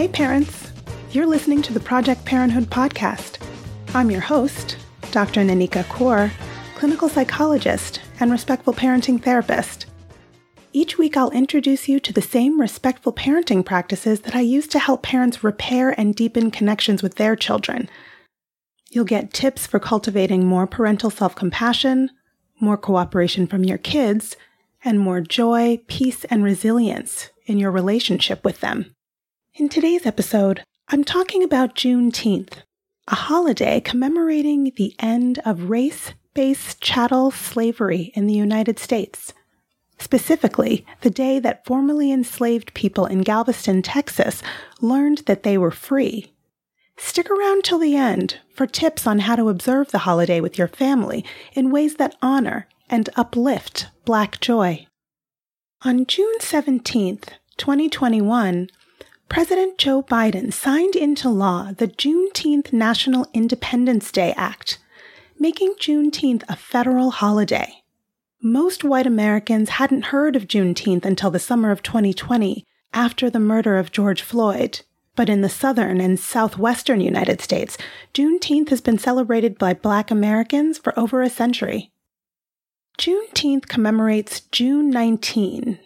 [0.00, 0.72] Hey, parents.
[1.12, 3.36] You're listening to the Project Parenthood podcast.
[3.94, 4.78] I'm your host,
[5.10, 5.42] Dr.
[5.42, 6.30] Nanika Kaur,
[6.74, 9.84] clinical psychologist and respectful parenting therapist.
[10.72, 14.78] Each week, I'll introduce you to the same respectful parenting practices that I use to
[14.78, 17.86] help parents repair and deepen connections with their children.
[18.90, 22.08] You'll get tips for cultivating more parental self compassion,
[22.58, 24.34] more cooperation from your kids,
[24.82, 28.94] and more joy, peace, and resilience in your relationship with them.
[29.60, 32.62] In today's episode, I'm talking about Juneteenth,
[33.08, 39.34] a holiday commemorating the end of race based chattel slavery in the United States.
[39.98, 44.42] Specifically, the day that formerly enslaved people in Galveston, Texas
[44.80, 46.32] learned that they were free.
[46.96, 50.68] Stick around till the end for tips on how to observe the holiday with your
[50.68, 51.22] family
[51.52, 54.86] in ways that honor and uplift Black joy.
[55.82, 58.70] On June 17th, 2021,
[59.30, 64.80] President Joe Biden signed into law the Juneteenth National Independence Day Act,
[65.38, 67.84] making Juneteenth a federal holiday.
[68.42, 73.78] Most white Americans hadn't heard of Juneteenth until the summer of 2020 after the murder
[73.78, 74.80] of George Floyd.
[75.14, 77.78] But in the southern and southwestern United States,
[78.12, 81.92] Juneteenth has been celebrated by black Americans for over a century.
[82.98, 85.78] Juneteenth commemorates June 19,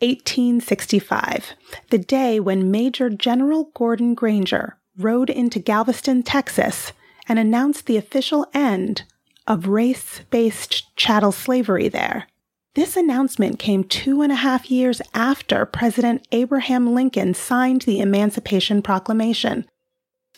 [0.00, 1.54] 1865,
[1.90, 6.92] the day when Major General Gordon Granger rode into Galveston, Texas,
[7.28, 9.04] and announced the official end
[9.46, 12.26] of race based chattel slavery there.
[12.74, 18.80] This announcement came two and a half years after President Abraham Lincoln signed the Emancipation
[18.80, 19.66] Proclamation.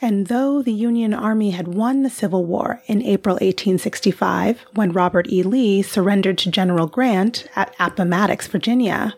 [0.00, 5.30] And though the Union Army had won the Civil War in April 1865, when Robert
[5.30, 5.42] E.
[5.42, 9.14] Lee surrendered to General Grant at Appomattox, Virginia,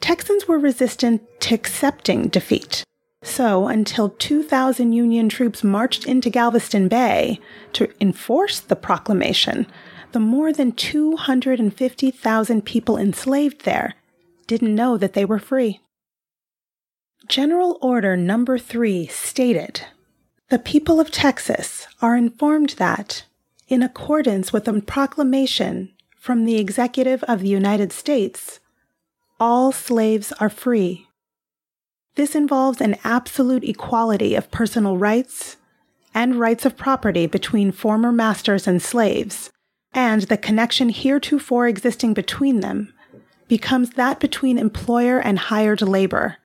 [0.00, 2.84] Texans were resistant to accepting defeat.
[3.22, 7.38] So, until 2,000 Union troops marched into Galveston Bay
[7.74, 9.66] to enforce the proclamation,
[10.12, 13.94] the more than 250,000 people enslaved there
[14.46, 15.80] didn't know that they were free.
[17.28, 19.82] General Order Number 3 stated
[20.48, 23.24] The people of Texas are informed that,
[23.68, 28.58] in accordance with a proclamation from the Executive of the United States,
[29.40, 31.08] all slaves are free.
[32.14, 35.56] This involves an absolute equality of personal rights
[36.14, 39.50] and rights of property between former masters and slaves,
[39.92, 42.92] and the connection heretofore existing between them
[43.48, 46.36] becomes that between employer and hired labor.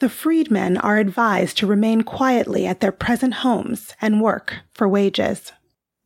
[0.00, 5.52] The freedmen are advised to remain quietly at their present homes and work for wages.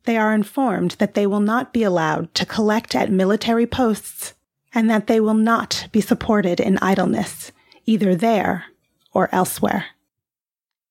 [0.03, 4.34] They are informed that they will not be allowed to collect at military posts
[4.75, 7.53] and that they will not be supported in idleness,
[7.85, 8.65] either there
[9.13, 9.85] or elsewhere.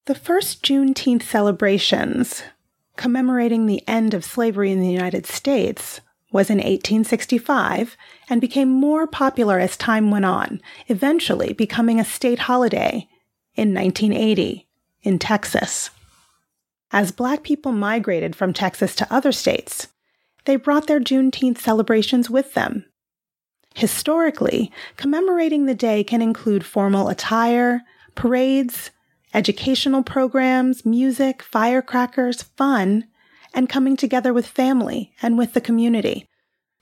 [0.05, 2.43] The first Juneteenth celebrations,
[2.97, 6.01] commemorating the end of slavery in the United States,
[6.31, 7.95] was in 1865
[8.27, 13.07] and became more popular as time went on, eventually becoming a state holiday
[13.53, 14.67] in 1980
[15.03, 15.91] in Texas.
[16.91, 19.87] As Black people migrated from Texas to other states,
[20.45, 22.85] they brought their Juneteenth celebrations with them
[23.75, 27.81] Historically, commemorating the day can include formal attire,
[28.15, 28.89] parades,
[29.33, 33.05] educational programs, music, firecrackers, fun,
[33.53, 36.25] and coming together with family and with the community.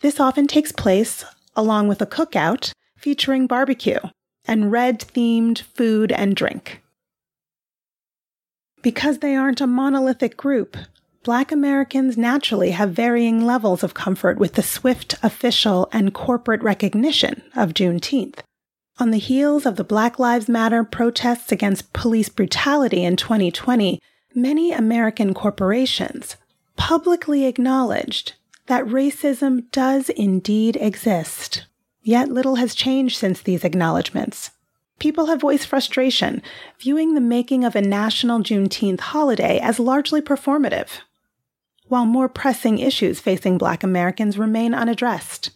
[0.02, 1.26] This often takes place
[1.56, 4.00] along with a cookout featuring barbecue
[4.46, 6.84] and red themed food and drink.
[8.84, 10.78] Because they aren't a monolithic group,
[11.24, 17.42] Black Americans naturally have varying levels of comfort with the swift official and corporate recognition
[17.56, 18.40] of Juneteenth.
[19.00, 24.02] On the heels of the Black Lives Matter protests against police brutality in 2020,
[24.36, 26.36] many American corporations
[26.76, 28.34] publicly acknowledged
[28.68, 31.68] that racism does indeed exist.
[32.02, 34.52] Yet little has changed since these acknowledgments.
[35.00, 36.42] People have voiced frustration,
[36.80, 41.00] viewing the making of a national Juneteenth holiday as largely performative,
[41.94, 45.52] while more pressing issues facing Black Americans remain unaddressed.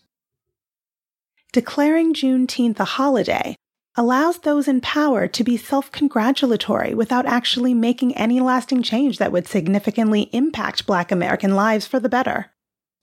[1.51, 3.55] Declaring Juneteenth a holiday
[3.95, 9.31] allows those in power to be self congratulatory without actually making any lasting change that
[9.31, 12.51] would significantly impact Black American lives for the better.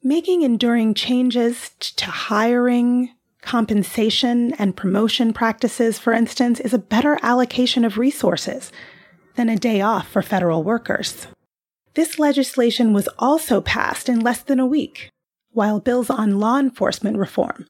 [0.00, 3.10] Making enduring changes to hiring,
[3.42, 8.70] compensation, and promotion practices, for instance, is a better allocation of resources
[9.34, 11.26] than a day off for federal workers.
[11.94, 15.10] This legislation was also passed in less than a week,
[15.52, 17.66] while bills on law enforcement reform,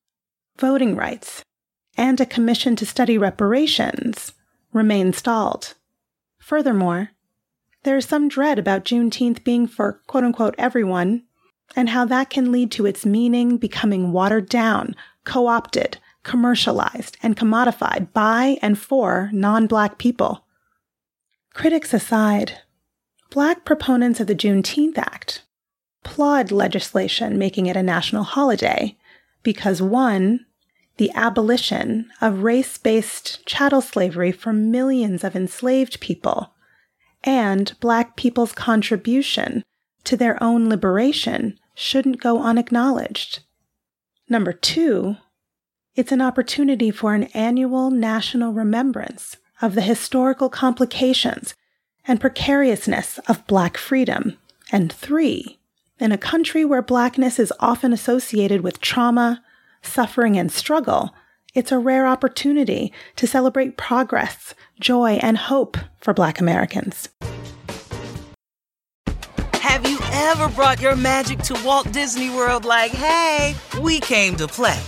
[0.59, 1.43] voting rights,
[1.97, 4.33] and a commission to study reparations
[4.73, 5.75] remain stalled.
[6.39, 7.11] Furthermore,
[7.83, 11.25] there is some dread about Juneteenth being for quote unquote everyone,
[11.77, 17.37] and how that can lead to its meaning becoming watered down, co opted, commercialized, and
[17.37, 20.47] commodified by and for non black people.
[21.53, 22.59] Critics aside,
[23.35, 25.43] black proponents of the Juneteenth Act
[26.05, 28.97] applaud legislation making it a national holiday
[29.43, 30.47] because one,
[30.99, 36.55] the abolition of race based chattel slavery for millions of enslaved people,
[37.25, 39.65] and Black people's contribution
[40.05, 43.41] to their own liberation shouldn't go unacknowledged.
[44.29, 45.17] Number two,
[45.97, 51.55] it's an opportunity for an annual national remembrance of the historical complications
[52.07, 54.37] and precariousness of Black freedom.
[54.73, 55.59] And three,
[55.99, 59.43] in a country where Blackness is often associated with trauma,
[59.83, 61.15] suffering, and struggle,
[61.55, 67.09] it's a rare opportunity to celebrate progress, joy, and hope for Black Americans.
[69.55, 74.49] Have you ever brought your magic to Walt Disney World like, hey, we came to
[74.49, 74.81] play?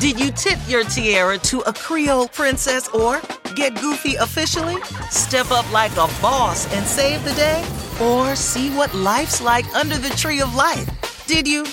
[0.00, 3.20] Did you tip your tiara to a Creole princess or
[3.58, 4.80] get goofy officially?
[5.10, 7.60] Step up like a boss and save the day?
[8.00, 10.88] Or see what life's like under the tree of life?
[11.26, 11.64] Did you?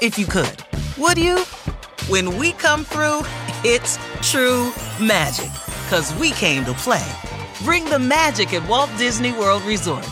[0.00, 0.56] If you could.
[0.96, 1.40] Would you?
[2.08, 3.20] When we come through,
[3.62, 5.52] it's true magic.
[5.90, 7.06] Cause we came to play.
[7.62, 10.06] Bring the magic at Walt Disney World Resort.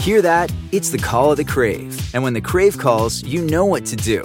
[0.00, 0.52] Hear that?
[0.72, 2.14] It's the call of the Crave.
[2.14, 4.24] And when the Crave calls, you know what to do.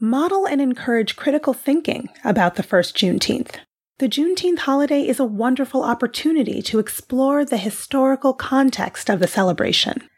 [0.00, 3.58] Model and encourage critical thinking about the first Juneteenth.
[3.98, 10.08] The Juneteenth holiday is a wonderful opportunity to explore the historical context of the celebration.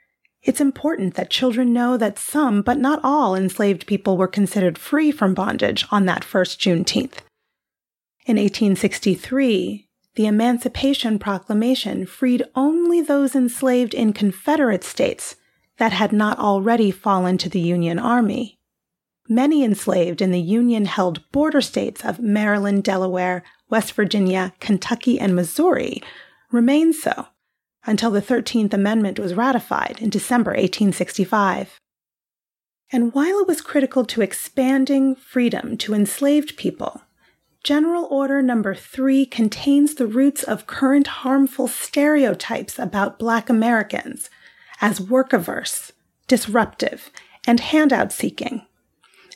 [0.42, 5.12] It's important that children know that some, but not all, enslaved people were considered free
[5.12, 7.18] from bondage on that first Juneteenth.
[8.24, 15.36] In 1863, the Emancipation Proclamation freed only those enslaved in Confederate states
[15.76, 18.55] that had not already fallen to the Union Army.
[19.28, 25.34] Many enslaved in the Union held border states of Maryland, Delaware, West Virginia, Kentucky, and
[25.34, 26.02] Missouri
[26.52, 27.26] remained so
[27.84, 31.80] until the 13th Amendment was ratified in December 1865.
[32.92, 37.02] And while it was critical to expanding freedom to enslaved people,
[37.64, 44.30] General Order Number 3 contains the roots of current harmful stereotypes about Black Americans
[44.80, 45.90] as work averse,
[46.28, 47.10] disruptive,
[47.44, 48.65] and handout seeking,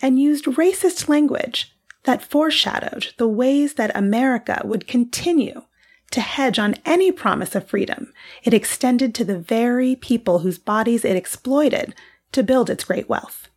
[0.03, 5.63] and used racist language that foreshadowed the ways that America would continue
[6.11, 11.05] to hedge on any promise of freedom it extended to the very people whose bodies
[11.05, 11.95] it exploited
[12.33, 13.49] to build its great wealth.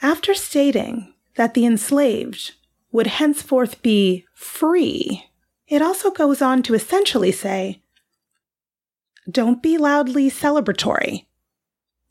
[0.00, 2.54] After stating that the enslaved
[2.92, 5.24] would henceforth be free,
[5.66, 7.82] it also goes on to essentially say
[9.30, 11.26] don't be loudly celebratory.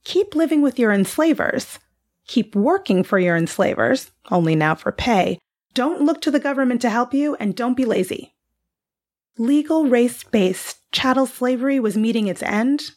[0.03, 1.79] Keep living with your enslavers.
[2.27, 5.39] Keep working for your enslavers, only now for pay.
[5.73, 8.35] Don't look to the government to help you, and don't be lazy.
[9.37, 12.91] Legal race based chattel slavery was meeting its end,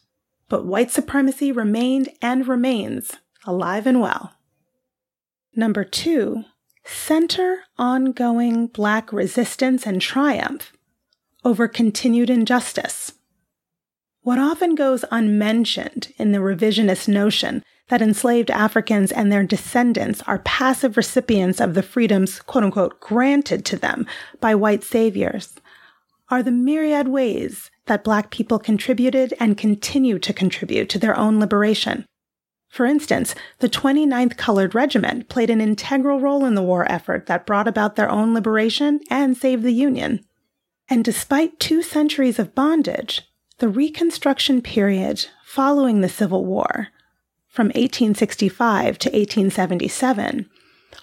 [0.49, 3.13] but white supremacy remained and remains
[3.45, 4.33] alive and well.
[5.55, 6.43] Number two,
[6.83, 10.73] center ongoing Black resistance and triumph
[11.43, 13.13] over continued injustice.
[14.21, 20.39] What often goes unmentioned in the revisionist notion that enslaved Africans and their descendants are
[20.39, 24.07] passive recipients of the freedoms, quote unquote, granted to them
[24.39, 25.55] by white saviors
[26.29, 31.41] are the myriad ways that Black people contributed and continue to contribute to their own
[31.41, 32.05] liberation.
[32.69, 37.45] For instance, the 29th Colored Regiment played an integral role in the war effort that
[37.45, 40.23] brought about their own liberation and saved the Union.
[40.87, 43.23] And despite two centuries of bondage,
[43.57, 46.87] the Reconstruction period following the Civil War,
[47.51, 50.49] from 1865 to 1877,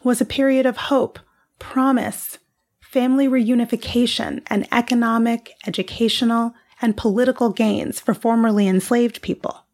[0.02, 1.18] was a period of hope,
[1.58, 2.38] promise,
[2.80, 9.66] family reunification, and economic, educational, and political gains for formerly enslaved people.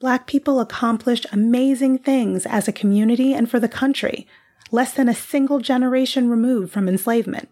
[0.00, 4.26] Black people accomplished amazing things as a community and for the country,
[4.70, 7.50] less than a single generation removed from enslavement.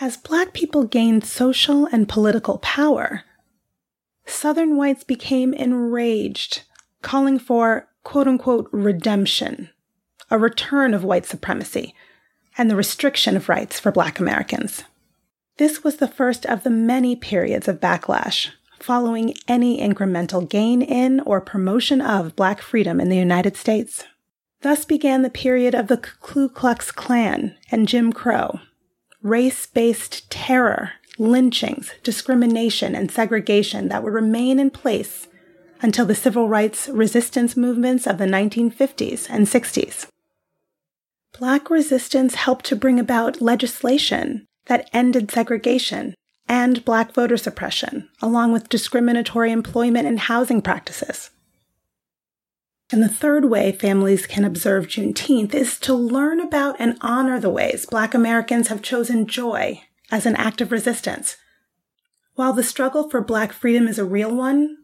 [0.00, 3.24] As Black people gained social and political power,
[4.24, 6.62] Southern whites became enraged,
[7.04, 9.70] calling for quote unquote redemption,
[10.30, 11.94] a return of white supremacy,
[12.58, 14.82] and the restriction of rights for Black Americans.
[15.56, 21.20] This was the first of the many periods of backlash following any incremental gain in
[21.20, 24.04] or promotion of Black freedom in the United States.
[24.62, 28.60] Thus began the period of the Ku Klux Klan and Jim Crow,
[29.22, 35.28] race based terror lynchings, discrimination, and segregation that would remain in place
[35.80, 40.06] until the civil rights resistance movements of the 1950s and 60s.
[41.38, 46.14] Black resistance helped to bring about legislation that ended segregation
[46.48, 51.30] and black voter suppression, along with discriminatory employment and housing practices.
[52.92, 57.50] And the third way families can observe Juneteenth is to learn about and honor the
[57.50, 61.36] ways Black Americans have chosen joy as an act of resistance.
[62.34, 64.83] While the struggle for Black freedom is a real one,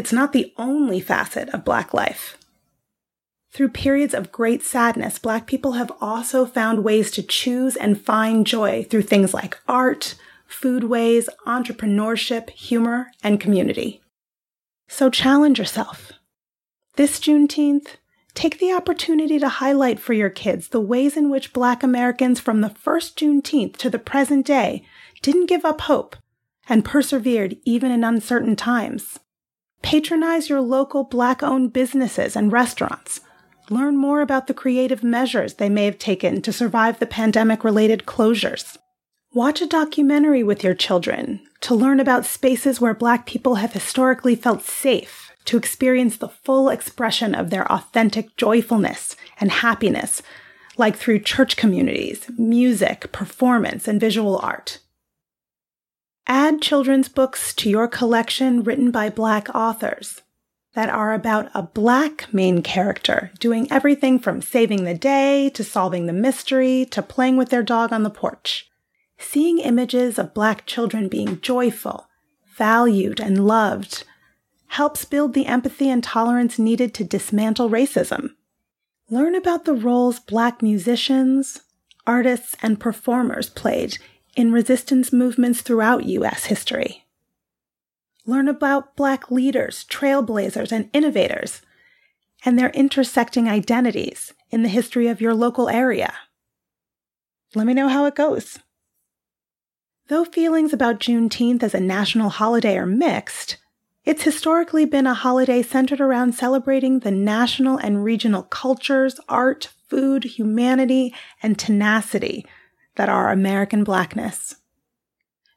[0.00, 2.38] it's not the only facet of Black life.
[3.52, 8.46] Through periods of great sadness, Black people have also found ways to choose and find
[8.46, 10.14] joy through things like art,
[10.48, 14.00] foodways, entrepreneurship, humor, and community.
[14.88, 16.12] So challenge yourself.
[16.96, 17.96] This Juneteenth,
[18.32, 22.62] take the opportunity to highlight for your kids the ways in which Black Americans from
[22.62, 24.82] the first Juneteenth to the present day
[25.20, 26.16] didn't give up hope
[26.70, 29.18] and persevered even in uncertain times.
[29.82, 33.20] Patronize your local Black owned businesses and restaurants.
[33.70, 38.04] Learn more about the creative measures they may have taken to survive the pandemic related
[38.04, 38.76] closures.
[39.32, 44.34] Watch a documentary with your children to learn about spaces where Black people have historically
[44.34, 50.22] felt safe to experience the full expression of their authentic joyfulness and happiness,
[50.76, 54.80] like through church communities, music, performance, and visual art.
[56.26, 60.22] Add children's books to your collection written by Black authors
[60.74, 66.06] that are about a Black main character doing everything from saving the day to solving
[66.06, 68.70] the mystery to playing with their dog on the porch.
[69.18, 72.08] Seeing images of Black children being joyful,
[72.56, 74.04] valued, and loved
[74.68, 78.30] helps build the empathy and tolerance needed to dismantle racism.
[79.10, 81.62] Learn about the roles Black musicians,
[82.06, 83.98] artists, and performers played
[84.36, 86.46] in resistance movements throughout U.S.
[86.46, 87.04] history.
[88.26, 91.62] Learn about Black leaders, trailblazers, and innovators,
[92.44, 96.12] and their intersecting identities in the history of your local area.
[97.54, 98.58] Let me know how it goes.
[100.08, 103.56] Though feelings about Juneteenth as a national holiday are mixed,
[104.04, 110.24] it's historically been a holiday centered around celebrating the national and regional cultures, art, food,
[110.24, 112.46] humanity, and tenacity
[112.96, 114.56] that are American Blackness.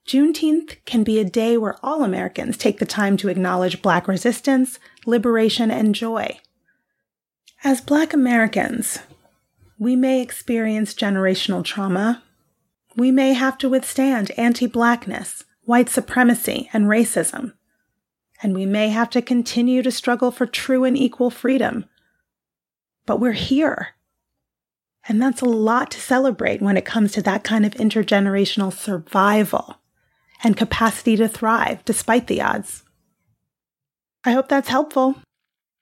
[0.07, 4.79] Juneteenth can be a day where all Americans take the time to acknowledge Black resistance,
[5.05, 6.39] liberation, and joy.
[7.63, 8.99] As Black Americans,
[9.79, 12.23] we may experience generational trauma.
[12.95, 17.53] We may have to withstand anti Blackness, white supremacy, and racism
[18.43, 21.85] and we may have to continue to struggle for true and equal freedom.
[23.05, 23.95] But we're here.
[25.07, 29.79] And that's a lot to celebrate when it comes to that kind of intergenerational survival
[30.43, 32.83] and capacity to thrive despite the odds.
[34.23, 35.15] I hope that's helpful.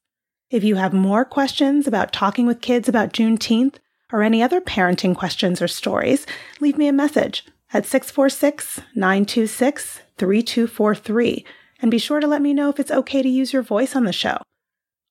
[0.50, 3.76] If you have more questions about talking with kids about Juneteenth
[4.12, 6.26] or any other parenting questions or stories,
[6.60, 11.46] leave me a message at 646 926 3243
[11.82, 14.06] And be sure to let me know if it's okay to use your voice on
[14.06, 14.38] the show.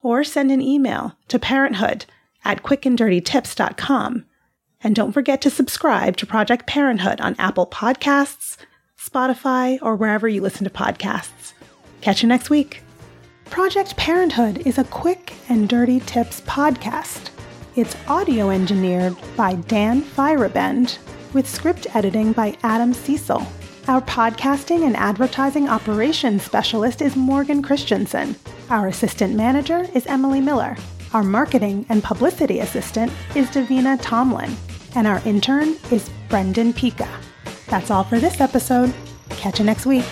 [0.03, 2.07] Or send an email to parenthood
[2.45, 4.25] at quickanddirtytips.com.
[4.83, 8.57] And don't forget to subscribe to Project Parenthood on Apple Podcasts,
[8.99, 11.53] Spotify, or wherever you listen to podcasts.
[12.01, 12.83] Catch you next week.
[13.47, 17.31] Project Parenthood is a quick and dirty tips podcast.
[17.77, 20.99] It's audio engineered by Dan Feierabend
[21.33, 23.47] with script editing by Adam Cecil.
[23.87, 28.35] Our podcasting and advertising operations specialist is Morgan Christensen.
[28.71, 30.77] Our assistant manager is Emily Miller.
[31.15, 34.57] Our marketing and publicity assistant is Davina Tomlin.
[34.97, 37.09] And our intern is Brendan Pika.
[37.69, 38.93] That's all for this episode.
[39.29, 40.05] Catch you next week.